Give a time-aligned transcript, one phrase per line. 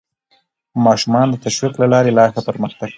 [0.85, 2.89] ماشومان د تشویق له لارې لا ښه پرمختګ کوي